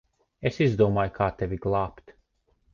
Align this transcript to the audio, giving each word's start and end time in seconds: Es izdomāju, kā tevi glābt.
Es 0.49 0.57
izdomāju, 0.67 1.13
kā 1.19 1.29
tevi 1.43 1.63
glābt. 1.69 2.19